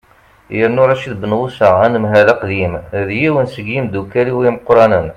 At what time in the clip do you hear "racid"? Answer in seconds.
0.89-1.15